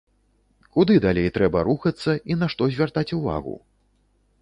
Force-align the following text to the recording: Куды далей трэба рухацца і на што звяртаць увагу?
Куды 0.77 0.95
далей 1.03 1.29
трэба 1.37 1.63
рухацца 1.69 2.17
і 2.33 2.41
на 2.43 2.51
што 2.55 2.73
звяртаць 2.75 3.09
увагу? 3.23 3.55